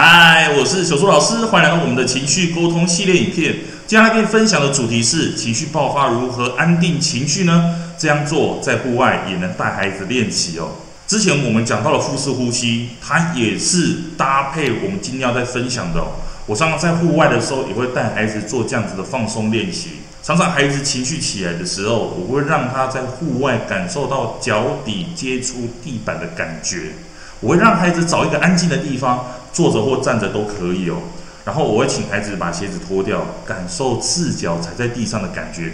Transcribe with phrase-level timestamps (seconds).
[0.00, 3.56] 嗨，我是小苏老师，欢迎来到我们的情绪沟通系列影片。
[3.84, 7.74] 接下来跟你分享的主题是情绪爆发如何安定情绪呢？
[7.98, 10.70] 这样做在户外也能带孩子练习哦。
[11.08, 16.12] 之前我们讲到了腹式呼吸，它也是搭配我们今天要在分享的哦。
[16.46, 19.94] 我常常在户外的时候也会带孩子做这样子的放松练习。
[20.22, 26.92] 常常孩子情绪起来的时候，我会让他在户外感受到脚底接触地板的感觉。
[27.40, 30.96] 我会让孩子找一个安静的地方，坐着或站着都可以哦。
[31.44, 35.72] 然后我会请孩子把鞋子脱掉，感受赤脚踩在地上的感觉，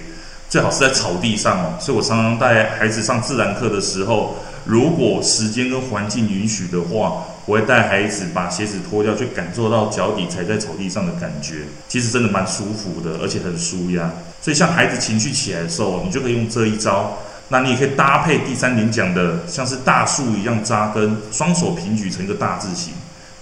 [0.49, 1.75] 最好是在草地上哦。
[1.81, 11.63] 所以我常常带孩子上自然课的时候，如果时间跟环境允许的话，我会带孩子把鞋子脱掉，去感受到脚底踩在草地上的感觉。
[11.89, 14.11] 其实真的蛮舒服的，而且很舒压。
[14.41, 17.19] 所以像孩子情绪起来的时候，你就可以用这一招。
[17.49, 22.93] 那你也可以搭配第三点讲的，像是大树一样扎根，双手平举成一个大字形。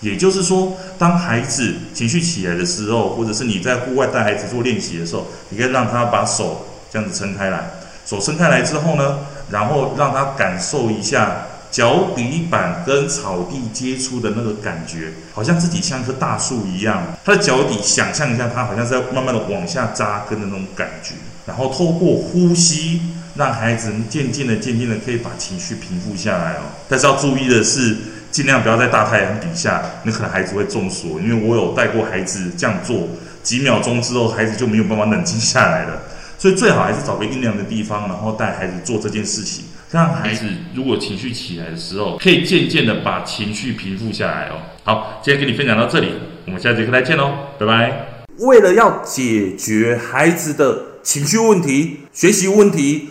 [0.01, 7.71] 也就是说，当孩子情绪起来的时候，或者是你在户外带孩子做练习的时候，你可以让他把手这样子撑开来，
[8.05, 21.15] 手撑开来之后呢，然后让他感受一下脚底板跟草地接触的那个感觉，好像自己像一棵大树一样，他的脚底想象一下，他好像在慢慢的往下扎根的那种感觉，
[21.47, 23.01] 然后透过呼吸，
[23.37, 26.63] 让孩子渐渐的、渐渐的可以把情绪平复下来哦。
[26.89, 27.97] 但是要注意的是。
[28.33, 31.21] 尽量不要在大太阳底下，那可能孩子会中暑。
[31.21, 33.07] 因为我有带过孩子这样做，
[33.43, 36.01] 几秒钟之后，孩子就没有办法冷静下来了。
[36.39, 44.63] 所以最好还是找个阴凉的地方，然后带孩子做这件事情，让孩子如果情绪起来的时候，可以渐渐的把情绪平复下来哦。
[44.83, 46.15] 好，今天跟你分享到这里，
[46.47, 48.25] 我们下节课再见喽，拜拜。
[48.39, 53.11] 为了要解决孩子的情绪问题、学习问题、